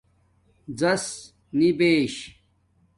[0.77, 2.35] زسنبش